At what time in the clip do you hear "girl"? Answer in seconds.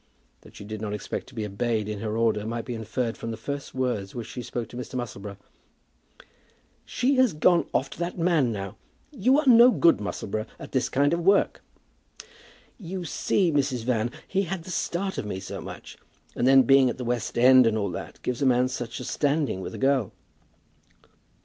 19.77-20.13